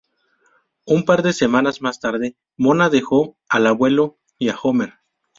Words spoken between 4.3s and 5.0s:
y a Homer.